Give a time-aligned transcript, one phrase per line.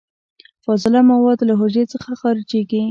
[0.63, 2.79] فاضله مواد له حجرې څخه خارجیږي.